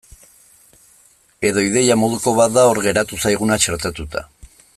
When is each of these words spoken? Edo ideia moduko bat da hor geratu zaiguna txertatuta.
Edo 1.49 1.65
ideia 1.67 1.99
moduko 2.05 2.33
bat 2.41 2.57
da 2.57 2.65
hor 2.71 2.83
geratu 2.87 3.21
zaiguna 3.27 3.61
txertatuta. 3.67 4.27